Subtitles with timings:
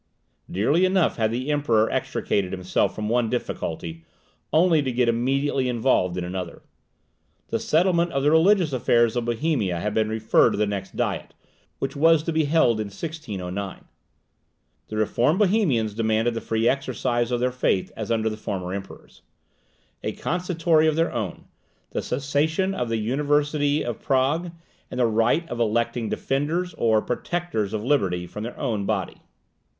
[0.49, 4.03] Dearly enough had the Emperor extricated himself from one difficulty,
[4.51, 6.63] only to get immediately involved in another.
[7.49, 11.35] The settlement of the religious affairs of Bohemia had been referred to the next Diet,
[11.77, 13.85] which was held in 1609.
[14.87, 19.21] The reformed Bohemians demanded the free exercise of their faith, as under the former emperors;
[20.03, 21.45] a Consistory of their own;
[21.91, 24.49] the cession of the University of Prague;
[24.89, 29.17] and the right of electing `Defenders', or `Protectors' of `Liberty', from their own body.